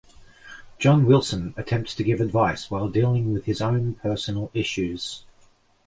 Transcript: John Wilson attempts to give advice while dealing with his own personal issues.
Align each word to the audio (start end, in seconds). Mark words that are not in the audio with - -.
John 0.79 1.05
Wilson 1.05 1.53
attempts 1.57 1.93
to 1.93 2.03
give 2.03 2.21
advice 2.21 2.71
while 2.71 2.89
dealing 2.89 3.31
with 3.31 3.45
his 3.45 3.61
own 3.61 3.93
personal 3.93 4.49
issues. 4.51 5.25